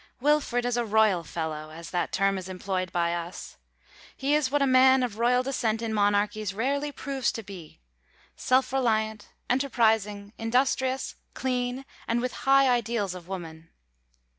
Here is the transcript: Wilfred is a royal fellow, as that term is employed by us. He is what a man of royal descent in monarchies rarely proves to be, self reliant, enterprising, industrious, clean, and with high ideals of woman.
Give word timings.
Wilfred 0.19 0.65
is 0.65 0.77
a 0.77 0.83
royal 0.83 1.23
fellow, 1.23 1.69
as 1.69 1.91
that 1.91 2.11
term 2.11 2.39
is 2.39 2.49
employed 2.49 2.91
by 2.91 3.13
us. 3.13 3.57
He 4.17 4.33
is 4.33 4.49
what 4.49 4.63
a 4.63 4.65
man 4.65 5.03
of 5.03 5.19
royal 5.19 5.43
descent 5.43 5.79
in 5.79 5.93
monarchies 5.93 6.55
rarely 6.55 6.91
proves 6.91 7.31
to 7.33 7.43
be, 7.43 7.79
self 8.35 8.73
reliant, 8.73 9.29
enterprising, 9.47 10.33
industrious, 10.39 11.13
clean, 11.35 11.85
and 12.07 12.19
with 12.19 12.33
high 12.49 12.67
ideals 12.67 13.13
of 13.13 13.27
woman. 13.27 13.69